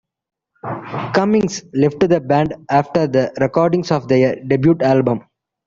Cummings 1.13 1.61
left 1.75 1.99
the 1.99 2.19
band 2.19 2.55
after 2.71 3.05
the 3.05 3.31
recording 3.39 3.85
of 3.91 4.07
their 4.07 4.35
debut 4.45 4.75
album! 4.81 5.25